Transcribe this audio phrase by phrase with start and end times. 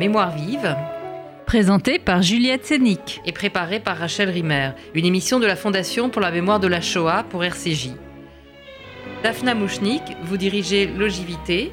[0.00, 0.78] Mémoire vive,
[1.44, 3.20] Présenté par Juliette Sénic.
[3.26, 6.80] et préparée par Rachel Rimmer, une émission de la Fondation pour la mémoire de la
[6.80, 7.90] Shoah pour RCJ.
[9.22, 11.70] Daphna Mouchnik, vous dirigez Logivité,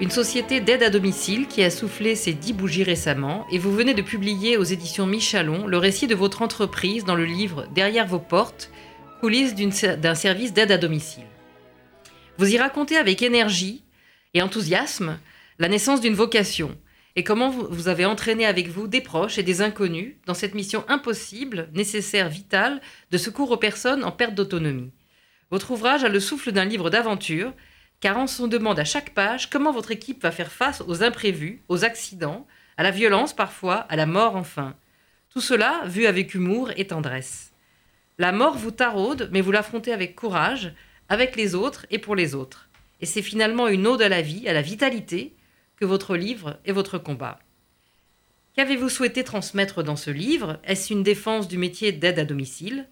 [0.00, 3.94] une société d'aide à domicile qui a soufflé ses 10 bougies récemment, et vous venez
[3.94, 8.18] de publier aux éditions Michalon le récit de votre entreprise dans le livre Derrière vos
[8.18, 8.72] portes,
[9.20, 11.22] coulisses d'un service d'aide à domicile.
[12.36, 13.84] Vous y racontez avec énergie
[14.34, 15.20] et enthousiasme
[15.60, 16.76] la naissance d'une vocation
[17.20, 20.86] et comment vous avez entraîné avec vous des proches et des inconnus dans cette mission
[20.88, 24.90] impossible, nécessaire, vitale, de secours aux personnes en perte d'autonomie?
[25.50, 27.52] Votre ouvrage a le souffle d'un livre d'aventure,
[28.00, 31.60] car on se demande à chaque page comment votre équipe va faire face aux imprévus,
[31.68, 32.46] aux accidents,
[32.78, 34.74] à la violence parfois, à la mort enfin?
[35.28, 37.52] Tout cela vu avec humour et tendresse.
[38.16, 40.72] La mort vous taraude, mais vous l'affrontez avec courage,
[41.10, 42.70] avec les autres et pour les autres.
[43.02, 45.34] Et c'est finalement une ode à la vie, à la vitalité,
[45.80, 47.38] que votre livre est votre combat.
[48.54, 50.60] Qu'avez-vous souhaité transmettre dans ce livre?
[50.64, 52.86] Est-ce une défense du métier d'aide à domicile?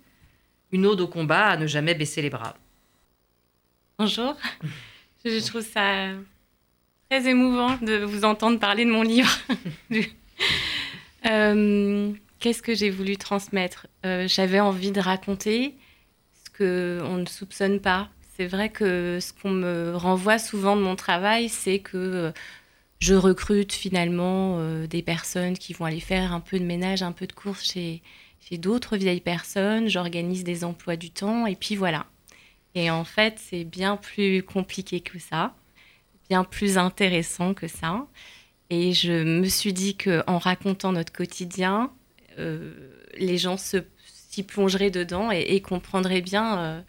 [0.72, 2.56] Une ode au combat à ne jamais baisser les bras?
[3.98, 4.36] Bonjour.
[5.24, 6.10] Je trouve ça
[7.10, 9.30] très émouvant de vous entendre parler de mon livre.
[11.26, 13.88] Euh, Qu'est-ce que j'ai voulu transmettre?
[14.06, 15.74] Euh, J'avais envie de raconter
[16.32, 18.08] ce qu'on ne soupçonne pas.
[18.36, 22.32] C'est vrai que ce qu'on me renvoie souvent de mon travail, c'est que euh,
[23.00, 27.12] je recrute finalement euh, des personnes qui vont aller faire un peu de ménage, un
[27.12, 28.02] peu de course chez,
[28.52, 29.88] d'autres vieilles personnes.
[29.88, 32.06] J'organise des emplois du temps et puis voilà.
[32.74, 35.54] Et en fait, c'est bien plus compliqué que ça,
[36.28, 38.06] bien plus intéressant que ça.
[38.70, 41.92] Et je me suis dit qu'en racontant notre quotidien,
[42.38, 42.72] euh,
[43.16, 46.84] les gens s'y plongeraient dedans et, comprendraient bien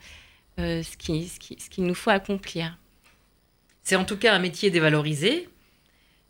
[0.58, 2.78] euh, ce qu'il nous faut accomplir.
[3.82, 5.48] C'est en tout cas un métier dévalorisé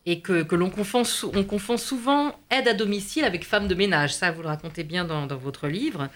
[0.06, 4.14] et que, l'on confond, sou- on confond souvent aide à domicile avec femme de ménage.
[4.14, 6.08] Ça, vous le racontez bien dans, votre livre.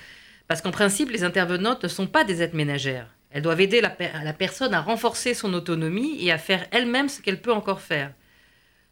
[0.49, 3.09] Parce qu'en principe, les intervenantes ne sont pas des aides ménagères.
[3.31, 7.09] Elles doivent aider la, per- la personne à renforcer son autonomie et à faire elle-même
[7.09, 8.13] ce qu'elle peut encore faire.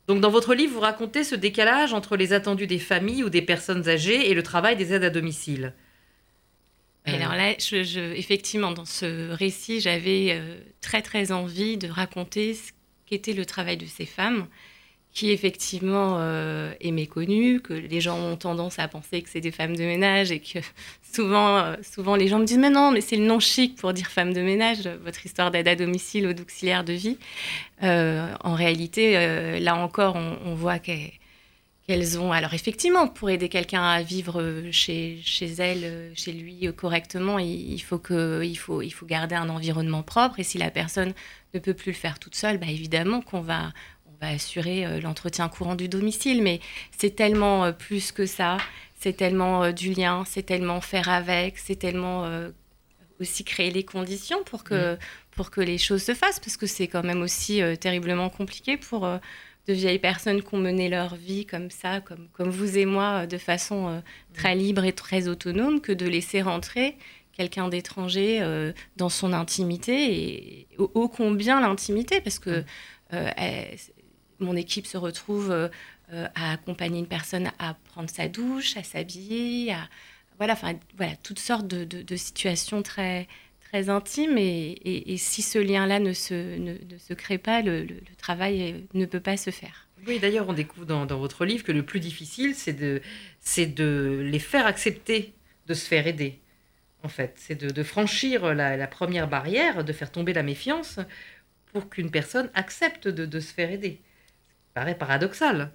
[0.09, 3.43] Donc dans votre livre, vous racontez ce décalage entre les attendus des familles ou des
[3.43, 5.75] personnes âgées et le travail des aides à domicile.
[7.09, 12.73] Euh, alors là, effectivement, dans ce récit, j'avais euh, très très envie de raconter ce
[13.07, 14.47] qu'était le travail de ces femmes,
[15.13, 19.51] qui effectivement euh, est méconnu, que les gens ont tendance à penser que c'est des
[19.51, 20.59] femmes de ménage et que
[21.13, 23.93] souvent, euh, souvent les gens me disent mais non, mais c'est le nom chic pour
[23.93, 27.19] dire femme de ménage, votre histoire d'aide à domicile ou d'auxiliaire de vie.
[27.83, 32.33] Euh, en réalité, là encore, on, voit qu'elles ont.
[32.33, 37.81] Alors effectivement, pour aider quelqu'un à vivre chez, chez elle, chez lui correctement, il, il
[37.81, 40.41] faut que, il, faut, il faut garder un environnement propre.
[40.41, 41.13] Et si la personne
[41.53, 43.73] ne peut plus le faire toute seule, bah, évidemment qu'on va,
[44.23, 46.43] va assurer euh, l'entretien courant du domicile.
[46.43, 46.61] Mais
[46.97, 48.57] c'est tellement euh, plus que ça.
[48.99, 52.27] C'est tellement euh, du lien, c'est tellement faire avec, c'est tellement
[53.21, 54.97] aussi créer les conditions pour que,
[55.33, 56.41] pour que les choses se fassent.
[56.41, 59.05] Parce que c'est quand même aussi euh, terriblement compliqué pour...
[59.05, 59.19] euh,
[59.69, 63.29] de vieilles personnes qui ont mené leur vie comme ça, comme, comme vous et moi,
[63.29, 64.01] de façon euh,
[64.35, 66.97] très libre et très autonome, que de laisser rentrer
[67.33, 68.43] quelqu'un d'étranger
[68.97, 72.65] dans son intimité, et ô, ô combien l'intimité, parce que
[73.11, 73.79] elle-
[74.43, 75.51] mon équipe se retrouve
[76.13, 79.89] euh, à accompagner une personne à prendre sa douche, à s'habiller, à
[80.37, 83.29] voilà, enfin voilà, toutes sortes de, situations très
[83.61, 87.87] très intimes et, si ce lien-là ne se, ne, se crée pas, le,
[88.19, 89.89] travail euh, ne peut pas se faire.
[90.07, 93.01] Oui, d'ailleurs, on découvre dans, votre livre que le plus difficile, c'est de,
[93.41, 95.33] c'est de les faire accepter
[95.67, 96.41] de se faire aider.
[97.05, 100.99] En fait, c'est de, de franchir la, la première barrière, de faire tomber la méfiance
[101.73, 104.01] pour qu'une personne accepte de, de se faire aider.
[104.75, 105.71] Paraît paradoxal.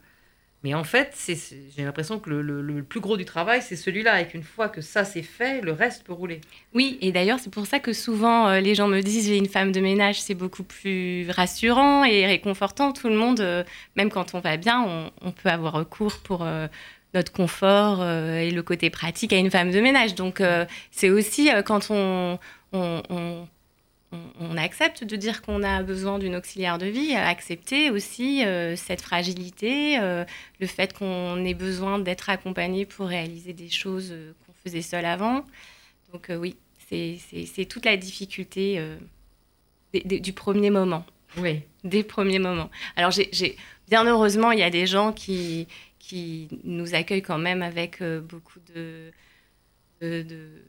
[0.63, 1.37] Mais en fait, c'est,
[1.75, 4.21] j'ai l'impression que le, le- plus gros du travail, c'est celui-là.
[4.21, 6.41] Et qu'une fois que ça c'est fait, le reste peut rouler.
[6.73, 9.47] Oui, et d'ailleurs, c'est pour ça que souvent euh, les gens me disent j'ai une
[9.47, 12.91] femme de ménage, c'est beaucoup plus rassurant et réconfortant.
[12.91, 13.63] Tout le monde, euh,
[13.95, 16.67] même quand on va bien, on, peut avoir recours pour euh,
[17.13, 20.15] notre confort et le côté pratique à une femme de ménage.
[20.15, 20.41] Donc,
[20.91, 22.37] c'est aussi quand on-
[24.11, 28.75] on- on accepte de dire qu'on a besoin d'une auxiliaire de vie, accepter aussi euh,
[28.75, 30.23] cette fragilité, euh,
[30.59, 35.05] le fait qu'on ait besoin d'être accompagné pour réaliser des choses euh, qu'on faisait seul
[35.05, 35.43] avant.
[36.13, 36.55] Donc oui,
[36.89, 38.81] c'est toute la difficulté
[39.93, 41.05] des- des- du premier moment,
[41.37, 41.61] Oui.
[41.83, 42.69] des premiers moments.
[42.95, 43.57] Alors j'ai
[43.89, 45.67] bien heureusement, il y a des gens qui,
[45.99, 49.11] qui nous accueillent quand même avec beaucoup de,
[50.01, 50.61] de, de-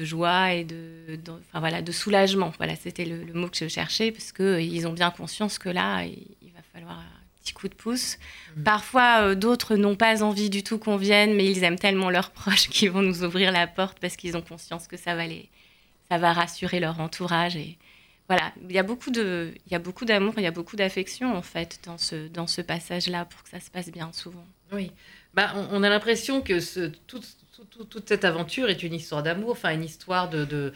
[0.00, 2.52] de joie et de, de- enfin, voilà, de soulagement.
[2.58, 6.04] Voilà, c'était le, le mot que je cherchais parce qu'ils ont bien conscience que là,
[6.04, 7.02] il, il va falloir
[7.42, 8.18] petit coup de pouce.
[8.56, 8.62] Mmh.
[8.64, 12.68] Parfois, d'autres n'ont pas envie du tout qu'on vienne, mais ils aiment tellement leurs proches
[12.68, 15.48] qu'ils vont nous ouvrir la porte parce qu'ils ont conscience que ça va les,
[16.10, 17.78] ça va rassurer leur entourage et
[18.28, 20.76] voilà, il y a beaucoup de, il y a beaucoup d'amour, il y a beaucoup
[20.76, 24.46] d'affection en fait dans ce, dans ce passage-là pour que ça se passe bien souvent.
[24.72, 24.92] Oui,
[25.34, 26.92] bah, on, a l'impression que ce,
[27.68, 30.72] toute cette aventure est une histoire d'amour, enfin une histoire de, de,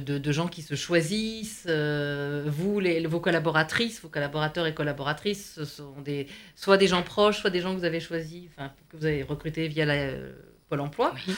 [0.00, 1.66] de, gens qui se choisissent.
[1.68, 6.26] Euh, vous, les, vos collaboratrices, vos collaborateurs et collaboratrices, ce sont des,
[6.56, 9.22] soit des gens proches, soit des gens que vous avez choisis, enfin que vous avez
[9.22, 10.32] recrutés via la, euh,
[10.68, 11.14] Pôle Emploi.
[11.26, 11.34] Oui.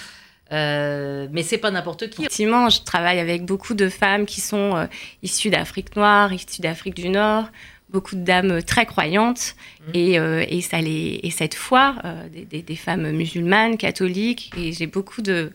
[0.53, 2.23] Euh, mais c'est pas n'importe qui.
[2.23, 4.87] Effectivement, je travaille avec beaucoup de femmes qui sont euh,
[5.23, 7.49] issues d'Afrique noire, issues d'Afrique du Nord,
[7.91, 9.91] beaucoup de dames très croyantes mmh.
[9.95, 11.97] et, euh, et, ça les, et cette foi,
[12.33, 15.53] des, des, femmes musulmanes, catholiques, et j'ai beaucoup de.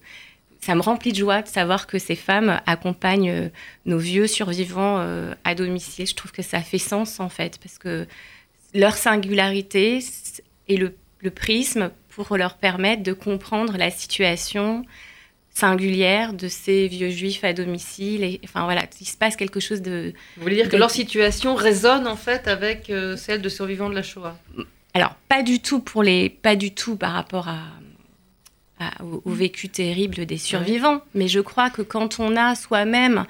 [0.62, 3.50] Ça me remplit de joie de savoir que ces femmes accompagnent
[3.88, 5.04] nos vieux survivants
[5.44, 6.06] à domicile.
[6.06, 8.06] Je trouve que ça fait sens en fait, parce que
[8.76, 10.00] leur singularité
[10.68, 14.86] et le, le prisme pour leur permettre de comprendre la situation
[15.54, 18.24] singulière de ces vieux juifs à domicile.
[18.24, 20.14] Et, enfin voilà, il se passe quelque chose de...
[20.38, 23.96] Vous voulez dire que leur situation résonne en fait avec euh, celle de survivants de
[23.96, 24.38] la Shoah?
[24.94, 27.60] Alors pas du tout pour les, pas du tout par rapport à,
[29.04, 33.26] au, vécu terrible des survivants, mais je crois que quand on a soi-même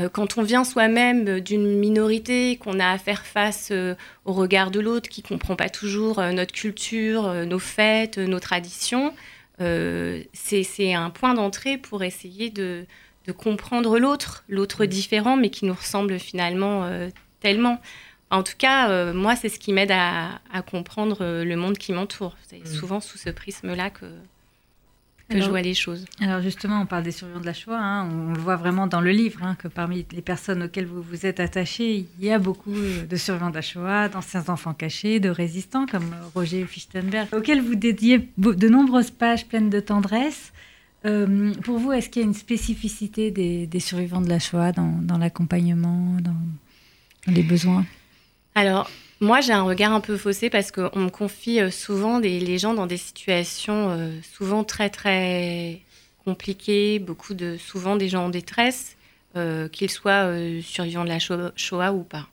[0.00, 4.70] euh, quand on vient soi-même d'une minorité, qu'on a à faire face euh, au regard
[4.70, 9.12] de l'autre, qui comprend pas toujours euh, notre culture, nos fêtes, nos traditions,
[9.60, 12.86] c'est un point d'entrée pour essayer de,
[13.36, 16.90] comprendre l'autre, l'autre différent, mais qui nous ressemble finalement
[17.38, 17.80] tellement.
[18.30, 22.36] En tout cas, moi, c'est ce qui m'aide à, comprendre le monde qui m'entoure.
[22.48, 22.66] C'est mmh.
[22.66, 24.06] souvent sous ce prisme-là que,
[25.30, 26.04] que je vois les choses.
[26.20, 28.08] Alors justement, on parle des survivants de la Shoah, hein.
[28.10, 31.26] on le voit vraiment dans le livre, hein, que parmi les personnes auxquelles vous vous
[31.26, 35.30] êtes attachés, il y a beaucoup de survivants de la Shoah, d'anciens enfants cachés, de
[35.30, 40.52] résistants comme Roger Fichtenberg, auxquels vous dédiez de nombreuses pages pleines de tendresse.
[41.06, 44.98] Euh, pour vous, est-ce qu'il y a une spécificité des, survivants de la Shoah dans,
[45.00, 46.36] dans l'accompagnement, dans,
[47.26, 47.86] dans les besoins?
[48.54, 52.40] Alors, moi, j'ai un regard un peu faussé parce qu'on me confie euh, souvent des,
[52.40, 55.82] les gens dans des situations euh, souvent très, très
[56.24, 58.96] compliquées, beaucoup de, souvent des gens en détresse,
[59.36, 60.32] euh, qu'ils soient
[60.62, 62.28] survivants de la Shoah ou pas.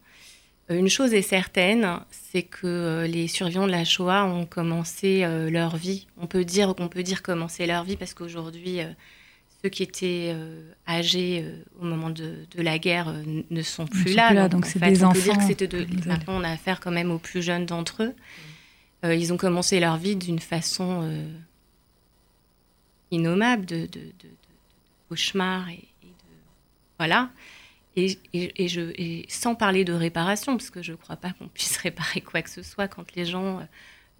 [0.70, 6.08] Une chose est certaine, c'est que les survivants de la Shoah ont commencé leur vie.
[6.18, 8.82] On peut dire qu'on peut dire commencer leur vie parce qu'aujourd'hui,
[9.62, 14.14] ceux qui étaient euh, âgés euh, au moment de, la guerre euh, ne sont plus
[14.14, 14.48] là.
[14.50, 15.14] donc c'est des on enfants.
[15.14, 18.04] Peut dire que c'était de, maintenant on a affaire quand même aux plus jeunes d'entre
[18.04, 18.16] eux.
[19.12, 21.10] ils ont commencé leur vie d'une façon
[23.12, 24.12] innommable, de, de,
[25.10, 26.10] cauchemar et, de
[27.00, 27.30] voilà.
[27.96, 31.48] Et, et, je, et, sans parler de réparation, parce que je ne crois pas qu'on
[31.48, 33.66] puisse réparer quoi que ce soit quand les gens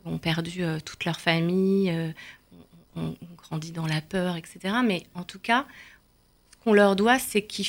[0.04, 1.94] ont perdu toute leur famille,
[2.98, 4.76] on, grandit dans la peur, etc.
[4.86, 5.66] Mais en tout cas,
[6.52, 7.66] ce qu'on leur doit, c'est qu'ils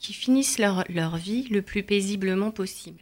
[0.00, 3.00] finissent leur, leur, vie le plus paisiblement possible.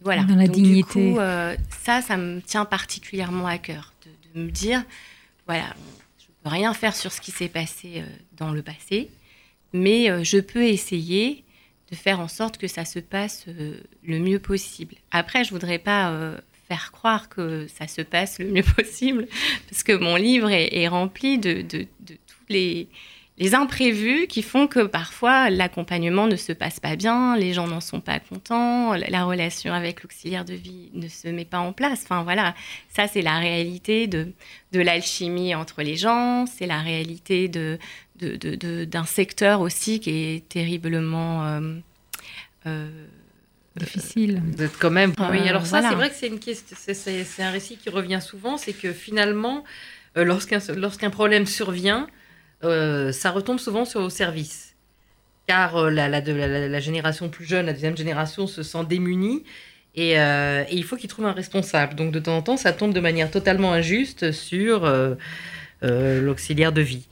[0.00, 0.24] Voilà.
[0.24, 0.76] Dans la dignité.
[0.76, 3.92] Du coup, euh, ça, ça me tient particulièrement à cœur
[4.34, 4.82] de, me dire,
[5.46, 5.74] voilà,
[6.18, 8.06] je ne peux rien faire sur ce qui s'est passé euh,
[8.36, 9.10] dans le passé,
[9.72, 11.44] mais euh, je peux essayer
[11.90, 14.94] de faire en sorte que ça se passe le mieux possible.
[15.10, 16.38] Après, je voudrais pas
[16.72, 19.26] faire croire que ça se passe le mieux possible,
[19.68, 21.86] parce que mon livre est, rempli de, tous
[22.48, 22.88] les,
[23.36, 27.82] les, imprévus qui font que parfois l'accompagnement ne se passe pas bien, les gens n'en
[27.82, 32.00] sont pas contents, la relation avec l'auxiliaire de vie ne se met pas en place.
[32.04, 32.54] Enfin voilà,
[32.88, 34.32] ça c'est la réalité de,
[34.72, 37.78] de l'alchimie entre les gens, c'est la réalité de,
[38.16, 41.44] d'un secteur aussi qui est terriblement...
[41.44, 41.74] Euh,
[42.66, 42.88] euh,
[43.76, 44.42] difficile.
[44.56, 45.12] D'être quand même.
[45.30, 48.56] oui, alors ça, c'est vrai que c'est une question, c'est un récit qui revient souvent,
[48.56, 49.64] c'est que finalement,
[50.16, 52.06] euh, lorsqu'un lorsqu'un problème survient,
[52.64, 54.74] euh, ça retombe souvent sur au service,
[55.46, 59.44] car euh, la, la, la, la, génération plus jeune, la deuxième génération, se sent démunie.
[59.94, 61.94] Et, et il faut qu'il trouve un responsable.
[61.94, 64.90] Donc de temps en temps, ça tombe de manière totalement injuste sur
[65.82, 67.08] l'auxiliaire de vie.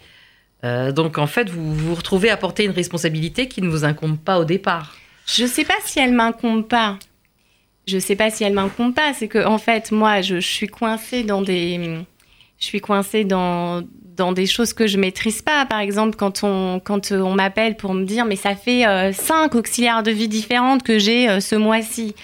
[0.62, 4.38] donc en fait, vous vous retrouvez à porter une responsabilité qui ne vous incombe pas
[4.38, 4.97] au départ.
[5.32, 6.99] Je sais pas si elle m'incombe pas.
[7.87, 9.12] Je sais pas si elle m'incombe pas.
[9.14, 11.99] C'est que en fait, moi, je, suis coincée dans des,
[12.58, 13.82] je suis coincée dans
[14.16, 15.64] dans des choses que je maîtrise pas.
[15.66, 19.54] Par exemple, quand on quand on m'appelle pour me dire, mais ça fait euh, cinq
[19.54, 22.14] auxiliaires de vie différentes que j'ai euh, ce mois-ci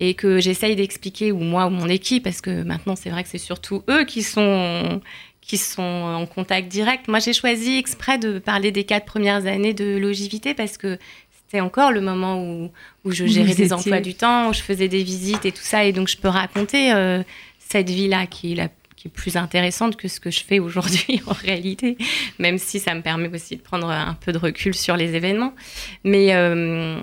[0.00, 3.28] et que j'essaye d'expliquer ou moi ou mon équipe, parce que maintenant c'est vrai que
[3.28, 5.00] c'est surtout eux qui sont
[5.48, 7.08] qui sont en contact direct.
[7.08, 10.98] Moi, j'ai choisi exprès de parler des quatre premières années de longévité parce que
[11.48, 12.70] c'était encore le moment où,
[13.06, 15.82] où je gérais des emplois du temps, où je faisais des visites et tout ça.
[15.86, 17.22] Et donc, je peux raconter euh,
[17.58, 18.54] cette vie-là qui
[18.96, 21.96] qui est plus intéressante que ce que je fais aujourd'hui en réalité,
[22.38, 25.54] même si ça me permet aussi de prendre un peu de recul sur les événements.
[26.04, 27.00] Mais, euh,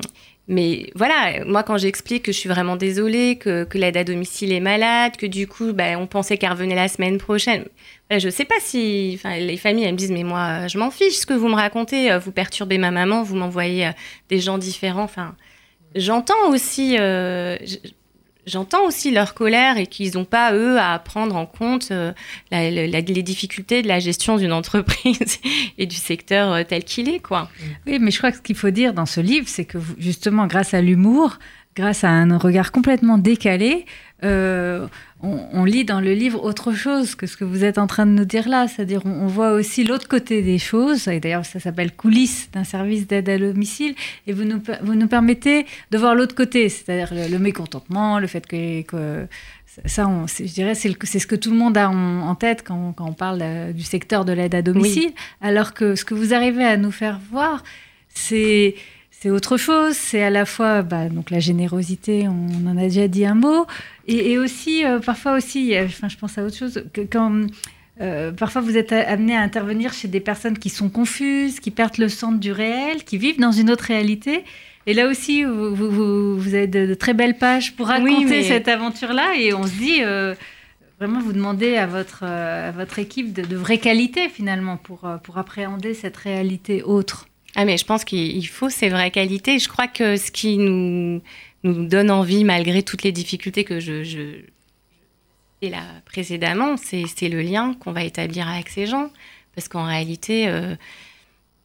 [0.48, 4.60] mais voilà, moi quand j'explique que je suis vraiment désolée, que, l'aide à domicile est
[4.60, 7.66] malade, que du coup bah, on pensait qu'elle revenait la semaine prochaine,
[8.12, 11.26] je sais pas si les familles elles me disent mais moi je m'en fiche ce
[11.26, 13.92] que vous me racontez, vous perturbez ma maman, vous m'envoyez euh,
[14.30, 15.10] des gens différents.
[15.96, 16.98] J'entends aussi.
[17.00, 17.58] Euh,
[18.46, 22.12] j'entends aussi leur colère et qu'ils n'ont pas, eux, à prendre en compte euh,
[22.52, 25.40] les difficultés de la gestion d'une entreprise
[25.78, 27.20] et du secteur euh, tel qu'il est.
[27.20, 27.50] Quoi.
[27.88, 30.48] Oui, mais je crois que ce qu'il faut dire dans ce livre, c'est que justement,
[30.48, 31.38] grâce à l'humour,
[31.76, 33.86] grâce à un regard complètement décalé,
[34.24, 34.88] euh,
[35.22, 38.12] on, lit dans le livre autre chose que ce que vous êtes en train de
[38.12, 38.68] nous dire là.
[38.68, 41.08] C'est-à-dire, on, voit aussi l'autre côté des choses.
[41.08, 43.96] Et d'ailleurs, ça s'appelle coulisses d'un service d'aide à domicile.
[44.28, 48.46] Et vous nous, vous nous permettez de voir l'autre côté, c'est-à-dire le, mécontentement, le fait
[48.46, 49.28] que,
[49.86, 53.40] ça, je dirais, c'est ce que tout le monde a en, tête quand, on parle
[53.42, 55.12] euh, du secteur de l'aide à domicile.
[55.42, 57.64] Alors que ce que vous arrivez à nous faire voir,
[58.14, 58.76] c'est
[59.26, 59.96] c'est autre chose.
[59.96, 63.66] C'est à la fois bah, donc la générosité, on en a déjà dit un mot,
[64.08, 67.48] et, aussi euh, parfois aussi, enfin je pense à autre chose, que quand
[68.02, 71.98] euh, parfois vous êtes amené à intervenir chez des personnes qui sont confuses, qui perdent
[71.98, 74.44] le centre du réel, qui vivent dans une autre réalité.
[74.86, 75.74] Et là aussi, vous,
[76.38, 80.04] vous, avez de, très belles pages pour raconter cette aventure-là, et on se dit.
[80.04, 80.36] Euh,
[81.00, 85.38] vraiment, vous demandez à votre, à votre équipe de, de vraie qualité finalement pour, pour
[85.38, 87.28] appréhender cette réalité autre.
[87.56, 89.60] Ah, mais je pense qu'il faut ces vraies qualités.
[89.60, 91.22] Je crois que ce qui nous,
[91.64, 94.42] nous donne envie, malgré toutes les difficultés que je, je
[95.70, 99.10] là précédemment, c'est le lien qu'on va établir avec ces gens.
[99.56, 100.76] Parce qu'en réalité, euh,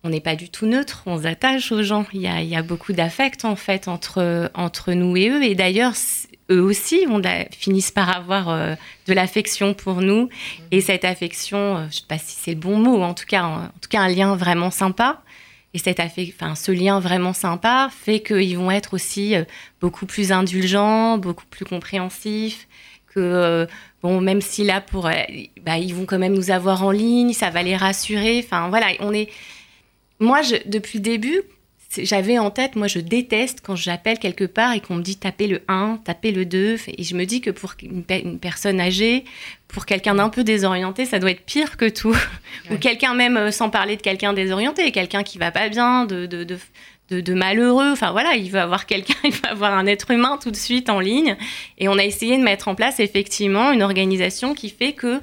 [0.04, 2.06] on n'est pas du tout neutre, on s'attache aux gens.
[2.12, 5.42] Il y a, y a beaucoup d'affect en fait entre, entre nous et eux.
[5.42, 5.94] Et d'ailleurs,
[6.50, 7.20] eux aussi on
[7.50, 8.74] finissent par avoir euh,
[9.06, 10.28] de l'affection pour nous.
[10.70, 13.26] Et cette affection, euh, je ne sais pas si c'est le bon mot, en tout
[13.26, 15.22] cas, en, tout cas un lien vraiment sympa.
[15.72, 19.44] Et cet enfin, ce lien vraiment sympa fait qu'ils vont être aussi euh,
[19.80, 22.66] beaucoup plus indulgents, beaucoup plus compréhensifs.
[23.14, 23.66] Que, euh,
[24.02, 25.12] bon, même si là, pour, euh,
[25.62, 28.42] bah, ils vont quand même nous avoir en ligne, ça va les rassurer.
[28.44, 29.30] Enfin, voilà, on est.
[30.18, 31.42] Moi, depuis le début,
[31.98, 35.48] j'avais en tête, moi je déteste quand j'appelle quelque part et qu'on me dit taper
[35.48, 36.78] le 1, taper le 2.
[36.96, 39.24] Et je me dis que pour une, personne âgée,
[39.66, 42.16] pour quelqu'un d'un peu désorienté, ça doit être pire que tout.
[42.70, 46.26] Ou quelqu'un même, euh, sans parler de quelqu'un désorienté, quelqu'un qui va pas bien, de,
[46.26, 47.90] de, de, de, malheureux.
[47.90, 50.90] Enfin voilà, il va avoir quelqu'un, il va avoir un être humain tout de suite
[50.90, 51.36] en ligne.
[51.78, 55.20] Et on a essayé de mettre en place effectivement une organisation qui fait que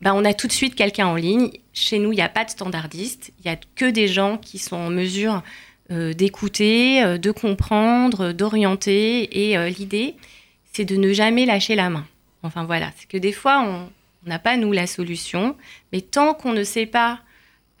[0.00, 1.50] ben, on a tout de suite quelqu'un en ligne.
[1.72, 3.32] Chez nous, il n'y a pas de standardiste.
[3.38, 5.42] Il n'y a que des gens qui sont en mesure
[5.90, 9.48] d'écouter, euh, de comprendre, d'orienter.
[9.48, 10.16] Et euh, l'idée,
[10.72, 12.06] c'est de ne jamais lâcher la main.
[12.42, 13.90] Enfin voilà, c'est que des fois, on
[14.28, 15.56] n'a pas, nous, la solution,
[15.92, 17.20] mais tant qu'on ne sait pas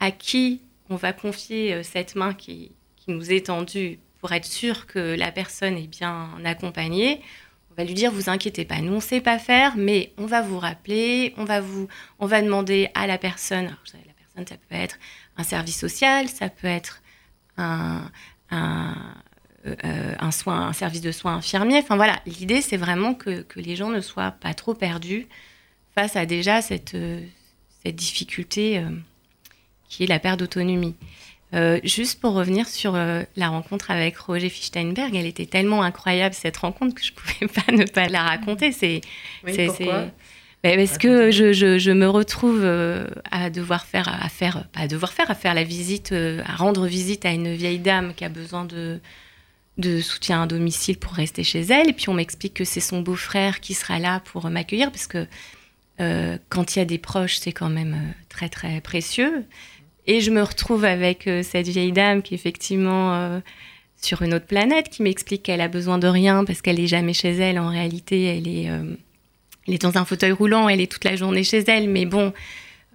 [0.00, 0.60] à qui
[0.90, 5.30] on va confier cette main qui, qui nous est tendue pour être sûr que la
[5.30, 7.20] personne est bien accompagnée,
[7.70, 10.42] on va lui dire vous inquiétez pas, nous on sait pas faire, mais on va
[10.42, 11.88] vous rappeler, on va vous,
[12.18, 13.66] on va demander à la personne.
[13.66, 14.98] Alors, la personne, ça peut être
[15.36, 17.02] un service social, ça peut être
[17.58, 18.10] un,
[19.66, 21.78] euh, un, soin, un service de soins infirmier.
[21.78, 25.26] Enfin voilà, l'idée c'est vraiment que, que, les gens ne soient pas trop perdus
[25.94, 27.20] face à déjà cette, euh,
[27.84, 28.90] cette difficulté euh,
[29.88, 30.94] qui est la perte d'autonomie.
[31.82, 36.94] juste pour revenir sur la rencontre avec Roger Fichtenberg, elle était tellement incroyable cette rencontre
[36.94, 38.70] que je pouvais pas ne pas la raconter.
[38.70, 39.00] C'est,
[39.44, 39.70] oui,
[40.62, 44.88] parce que je, je, je, me retrouve euh, à devoir faire, à faire, pas à
[44.88, 48.24] devoir faire, à faire la visite, euh, à rendre visite à une vieille dame qui
[48.24, 48.98] a besoin de,
[49.78, 51.90] de soutien à domicile pour rester chez elle.
[51.90, 55.26] Et puis on m'explique que c'est son beau-frère qui sera là pour m'accueillir, parce que
[56.00, 57.96] euh, quand il y a des proches, c'est quand même
[58.28, 59.44] très très précieux.
[60.06, 63.42] Et je me retrouve avec cette vieille dame qui effectivement
[64.00, 67.12] sur une autre planète, qui m'explique qu'elle a besoin de rien parce qu'elle n'est jamais
[67.12, 67.58] chez elle.
[67.58, 68.70] En réalité, elle est
[69.68, 72.32] elle est dans un fauteuil roulant, elle est toute la journée chez elle, mais bon,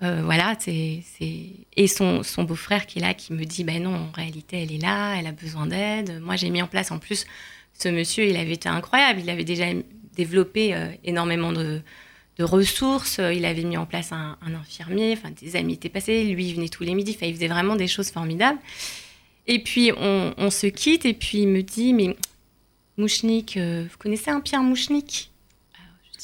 [0.01, 4.12] euh, voilà, c'est, et son, beau-frère qui est là, qui me dit, ben non, en
[4.12, 6.20] réalité, elle est là, elle a besoin d'aide.
[6.22, 7.25] Moi, j'ai mis en place, en plus,
[7.77, 9.65] ce monsieur, il avait été incroyable, il avait déjà
[10.15, 11.82] développé euh, énormément de,
[12.38, 16.48] de, ressources, il avait mis en place un, infirmier, enfin, des amis étaient passés, lui,
[16.48, 18.60] il venait tous les midis, il faisait vraiment des choses formidables.
[19.46, 22.15] Et puis, on, on, se quitte, et puis il me dit, mais
[22.98, 25.33] Mouchnik, euh, vous connaissez un Pierre Mouchnik?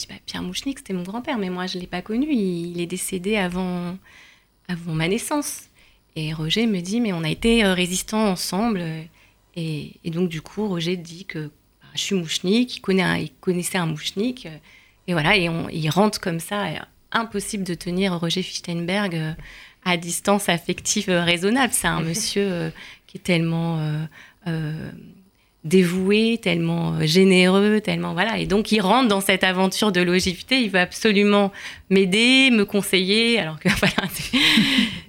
[0.07, 2.27] Bah, Pierre Mouchnik, c'était mon grand-père, mais moi, je ne l'ai pas connu.
[2.31, 3.97] Il, est décédé avant,
[4.67, 5.63] avant ma naissance.
[6.15, 8.83] Et Roger me dit, mais on a été euh, résistants ensemble.
[9.55, 13.77] Et, donc, du coup, Roger dit que bah, je suis mouchnik, il, connaît il connaissait
[13.77, 14.47] un mouchnik.
[15.07, 16.65] et voilà, et on, il rentre comme ça.
[17.11, 19.35] Impossible de tenir Roger Fichtenberg
[19.83, 21.73] à distance affective raisonnable.
[21.73, 22.71] C'est un monsieur
[23.07, 23.79] qui est tellement
[25.65, 28.37] dévoué, tellement euh, généreux, tellement voilà.
[28.37, 30.61] Et donc il rentre dans cette aventure de longévité.
[30.61, 31.51] Il veut absolument
[31.89, 33.39] m'aider, me conseiller.
[33.39, 34.09] Alors que voilà.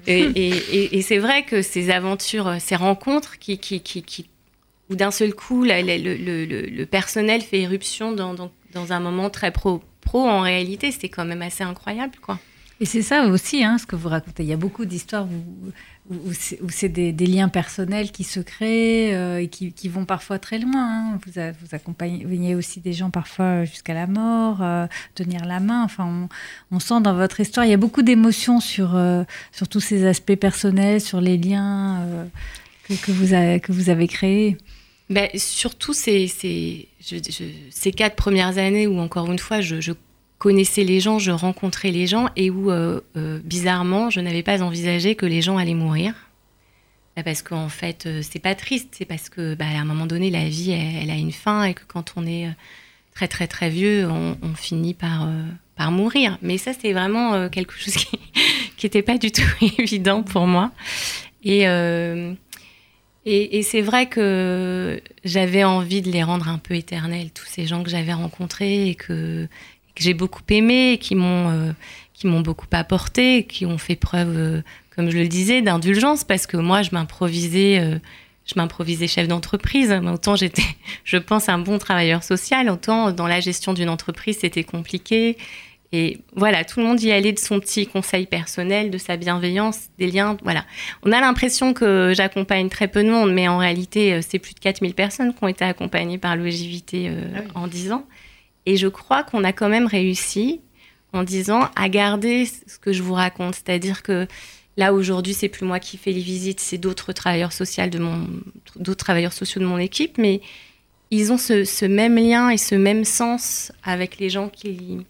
[0.06, 4.26] et, c'est vrai que ces aventures, euh, ces rencontres qui, qui, qui,
[4.90, 10.28] où d'un seul coup le, personnel fait éruption dans, dans, un moment très pro, pro
[10.28, 12.38] en réalité, c'était quand même assez incroyable quoi.
[12.82, 14.42] Et c'est ça aussi, hein, ce que vous racontez.
[14.42, 15.26] Il y a beaucoup d'histoires
[16.08, 21.12] où, c'est des, liens personnels qui se créent euh, et qui, vont parfois très loin.
[21.12, 21.20] Hein.
[21.26, 21.40] Vous,
[21.72, 25.84] accompagnez aussi des gens parfois jusqu'à la mort, euh, tenir la main.
[25.84, 26.26] Enfin,
[26.70, 29.24] on, sent dans votre histoire, il y a beaucoup d'émotions sur, euh,
[29.68, 32.02] tous ces aspects personnels, sur les liens
[32.88, 34.56] que, vous avez créés.
[35.10, 36.88] Ben, surtout ces,
[37.94, 39.92] quatre premières années où, encore une fois, je, je
[40.40, 44.62] connaissais les gens, je rencontrais les gens et où, euh, euh, bizarrement, je n'avais pas
[44.62, 46.14] envisagé que les gens allaient mourir.
[47.14, 50.06] Bah, parce qu'en fait, euh, c'est pas triste, c'est parce que, bah, à un moment
[50.06, 52.48] donné, la vie, elle, a une fin et que quand on est
[53.14, 55.28] très, très, très vieux, on, finit par,
[55.76, 56.38] par mourir.
[56.40, 58.18] Mais ça, c'est vraiment quelque chose qui
[58.82, 59.42] n'était pas du tout
[59.78, 60.72] évident pour moi.
[61.44, 61.66] Et.
[63.26, 67.66] Et, et c'est vrai que j'avais envie de les rendre un peu éternels, tous ces
[67.66, 69.46] gens que j'avais rencontrés et que,
[70.00, 71.72] que j'ai beaucoup aimé, qui m'ont euh,
[72.14, 74.62] qui m'ont beaucoup apporté, qui ont fait preuve, euh,
[74.96, 77.98] comme je le disais, d'indulgence, parce que moi, je m'improvisais, euh,
[78.46, 79.92] je m'improvisais chef d'entreprise.
[79.92, 80.62] Autant j'étais,
[81.04, 85.36] je pense, un bon travailleur social, autant dans la gestion d'une entreprise, c'était compliqué.
[85.92, 89.88] Et voilà, tout le monde y allait de son petit conseil personnel, de sa bienveillance,
[89.98, 90.36] des liens.
[90.44, 90.64] Voilà.
[91.02, 94.60] On a l'impression que j'accompagne très peu de monde, mais en réalité, c'est plus de
[94.60, 98.06] 4000 personnes qui ont été accompagnées par l'OGVT ah en 10 ans.
[98.66, 100.60] Et je crois qu'on a quand même réussi
[101.12, 103.54] en disant à garder ce que je vous raconte.
[103.54, 104.26] C'est-à-dire que
[104.76, 108.28] là, aujourd'hui, c'est plus moi qui fais les visites, c'est d'autres travailleurs sociaux de mon,
[108.76, 110.40] d'autres travailleurs sociaux de mon équipe, mais
[111.10, 115.04] ils ont ce, même lien et ce même sens avec les gens qu'ils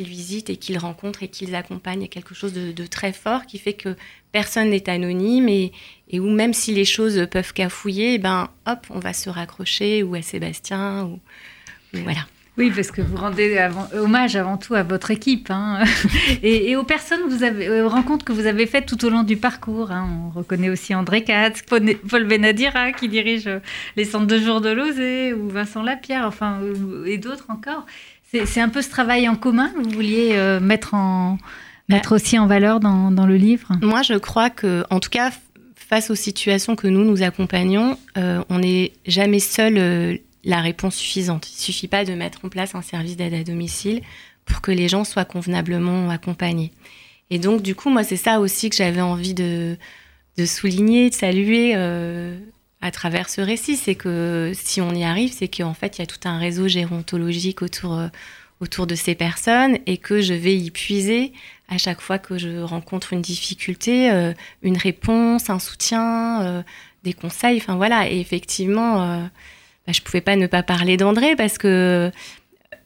[0.00, 2.00] visitent et qu'ils rencontrent et qu'ils accompagnent.
[2.00, 3.96] Il y a quelque chose de, très fort qui fait que
[4.32, 5.70] personne n'est anonyme et,
[6.10, 10.16] et, où même si les choses peuvent cafouiller, ben hop, on va se raccrocher ou
[10.16, 11.20] à Sébastien ou
[11.92, 12.20] voilà.
[12.58, 15.82] Oui, parce que vous rendez hommage avant tout à votre équipe hein.
[16.42, 19.38] et, aux personnes vous avez, aux rencontres que vous avez faites tout au long du
[19.38, 19.90] parcours.
[19.90, 20.06] Hein.
[20.26, 23.48] On reconnaît aussi André Katz, Paul Benadira qui dirige
[23.96, 26.60] les centres de jour de Lozé ou Vincent Lapierre, enfin,
[27.06, 27.86] et d'autres encore.
[28.46, 31.36] C'est un peu ce travail en commun que vous vouliez euh, mettre, en,
[31.88, 33.68] mettre aussi en valeur dans, dans, le livre?
[33.82, 35.30] Moi, je crois que, en tout cas,
[35.76, 39.74] face aux situations que nous nous accompagnons, euh, on n'est jamais seul.
[39.76, 41.50] Euh, la réponse suffisante.
[41.50, 44.02] Il suffit pas de mettre en place un service d'aide à domicile
[44.44, 46.72] pour que les gens soient convenablement accompagnés.
[47.30, 49.76] Et donc, du coup, moi, c'est ça aussi que j'avais envie de,
[50.44, 52.38] souligner, de saluer euh,
[52.80, 53.76] à travers ce récit.
[53.76, 56.68] C'est que si on y arrive, c'est qu'en fait, il y a tout un réseau
[56.68, 58.08] gérontologique autour, euh,
[58.60, 61.32] autour de ces personnes et que je vais y puiser
[61.68, 66.64] à chaque fois que je rencontre une difficulté, euh, une réponse, un soutien,
[67.02, 67.56] des conseils.
[67.58, 68.10] Enfin, voilà.
[68.10, 69.30] Et effectivement
[69.86, 72.10] bah, je pouvais pas ne pas parler d'André parce que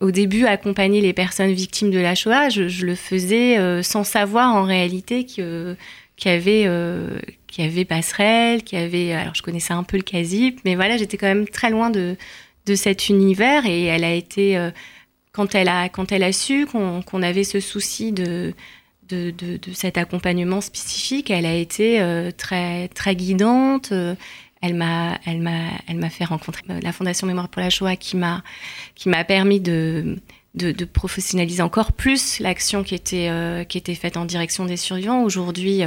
[0.01, 4.55] au début, accompagner les personnes victimes de la Shoah, je, le faisais euh, sans savoir
[4.55, 5.77] en réalité qu'il
[6.25, 7.19] y avait euh,
[7.59, 11.27] avait passerelle, qu'il avait alors je connaissais un peu le casip, mais voilà, j'étais quand
[11.27, 12.17] même très loin de
[12.67, 14.71] de cet univers et elle a été euh,
[15.33, 18.53] quand elle a quand elle a su qu'on avait ce souci de
[19.09, 22.03] de, de de, cet accompagnement spécifique, elle a été
[22.37, 23.93] très très guidante
[24.63, 28.17] elle m'a, elle m'a, elle m'a fait rencontrer la Fondation Mémoire pour la Shoah qui
[28.17, 28.43] m'a,
[28.95, 30.17] qui m'a permis de,
[30.55, 35.23] de, professionnaliser encore plus l'action qui était euh, qui était faite en direction des survivants.
[35.23, 35.83] Aujourd'hui,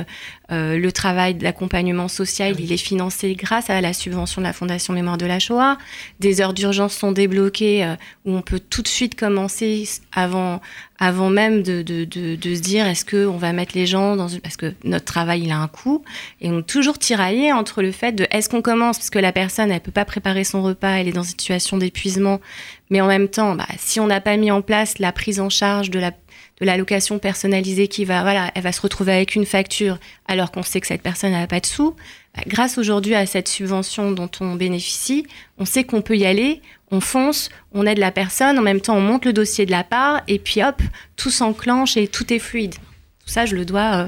[0.52, 4.94] euh, le travail d'accompagnement social, il est financé grâce à la subvention de la Fondation
[4.94, 5.78] Mémoire de la Shoah.
[6.20, 10.62] Des heures d'urgence sont débloquées euh, où on peut tout de suite commencer avant
[11.00, 14.28] avant même de, de, de, de se dire est-ce qu'on va mettre les gens dans
[14.28, 14.42] une...
[14.42, 16.04] Parce que notre travail, il a un coût.
[16.42, 18.98] Et on est toujours tiraillé entre le fait de est-ce qu'on commence?
[18.98, 21.78] Parce que la personne, elle peut pas préparer son repas, elle est dans une situation
[21.78, 22.42] d'épuisement.
[22.90, 25.50] Mais en même temps, bah, si on n'a pas mis en place la prise en
[25.50, 26.12] charge de la
[26.60, 30.63] de l'allocation personnalisée qui va, voilà, elle va se retrouver avec une facture alors qu'on
[30.63, 31.95] sait que cette personne n'a pas de sous.
[32.36, 35.26] Bah, grâce aujourd'hui à cette subvention dont on bénéficie,
[35.58, 38.98] on sait qu'on peut y aller, on fonce, on aide la personne, en même temps
[38.98, 40.82] on monte le dossier de la part et puis hop,
[41.15, 42.76] tout s'enclenche et tout est fluide.
[42.76, 44.08] Tout ça, je le dois euh,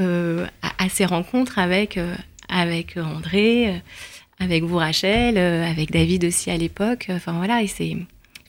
[0.00, 0.46] euh,
[0.78, 2.14] à, ces rencontres avec, euh,
[2.48, 3.82] avec André,
[4.38, 7.06] avec vous Rachel, avec David aussi à l'époque.
[7.10, 7.96] Enfin voilà, et c'est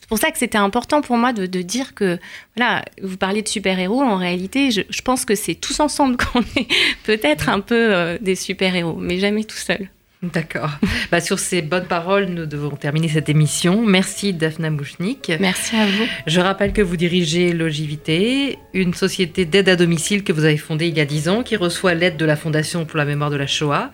[0.04, 2.20] c'est pour ça que c'était important pour moi de, dire que,
[2.58, 6.68] voilà, vous parlez de super-héros, en réalité, je, pense que c'est tous ensemble qu'on est
[7.06, 9.90] peut-être un peu des super-héros, mais jamais tout seul.
[10.24, 10.70] D'accord.
[11.12, 13.84] Bah, sur ces bonnes paroles, nous devons terminer cette émission.
[13.86, 15.32] Merci Daphna Mouchnik.
[15.40, 16.06] Merci à vous.
[16.26, 20.88] Je rappelle que vous dirigez Logivité, une société d'aide à domicile que vous avez fondée
[20.88, 23.36] il y a dix ans, qui reçoit l'aide de la Fondation pour la mémoire de
[23.36, 23.92] la Shoah,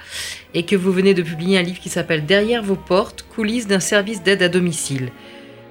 [0.53, 3.81] et que vous venez de publier un livre qui s'appelle Derrière vos portes, coulisses d'un
[3.81, 5.09] service d'aide à domicile.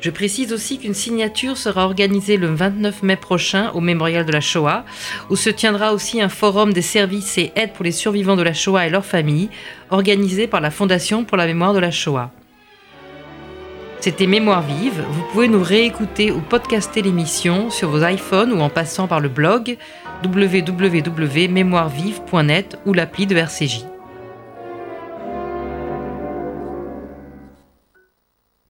[0.00, 4.40] Je précise aussi qu'une signature sera organisée le 29 mai prochain au Mémorial de la
[4.40, 4.84] Shoah,
[5.28, 8.54] où se tiendra aussi un forum des services et aides pour les survivants de la
[8.54, 9.48] Shoah et leurs familles,
[9.90, 12.30] organisé par la Fondation pour la mémoire de la Shoah.
[14.00, 15.04] C'était Mémoire vive.
[15.10, 19.28] Vous pouvez nous réécouter ou podcaster l'émission sur vos iPhones ou en passant par le
[19.28, 19.76] blog
[20.24, 23.97] www.mémoirevive.net ou l'appli de RCJ.